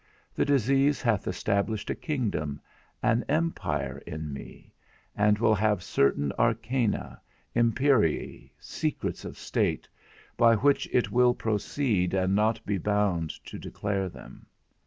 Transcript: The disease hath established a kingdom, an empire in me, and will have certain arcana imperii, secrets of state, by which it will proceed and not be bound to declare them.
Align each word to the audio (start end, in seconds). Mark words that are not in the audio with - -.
The 0.33 0.45
disease 0.45 0.99
hath 0.99 1.27
established 1.27 1.91
a 1.91 1.95
kingdom, 1.95 2.59
an 3.03 3.23
empire 3.29 3.99
in 4.07 4.33
me, 4.33 4.73
and 5.15 5.37
will 5.37 5.53
have 5.53 5.83
certain 5.83 6.31
arcana 6.39 7.21
imperii, 7.55 8.49
secrets 8.57 9.25
of 9.25 9.37
state, 9.37 9.87
by 10.37 10.55
which 10.55 10.89
it 10.91 11.11
will 11.11 11.35
proceed 11.35 12.15
and 12.15 12.33
not 12.33 12.65
be 12.65 12.79
bound 12.79 13.29
to 13.45 13.59
declare 13.59 14.09
them. 14.09 14.47